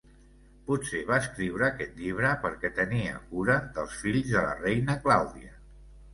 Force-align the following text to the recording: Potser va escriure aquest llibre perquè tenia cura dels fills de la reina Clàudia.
Potser 0.69 1.01
va 1.09 1.19
escriure 1.23 1.67
aquest 1.67 1.99
llibre 2.05 2.31
perquè 2.47 2.73
tenia 2.81 3.21
cura 3.35 3.59
dels 3.77 4.01
fills 4.07 4.33
de 4.35 4.43
la 4.49 4.59
reina 4.65 4.99
Clàudia. 5.07 5.55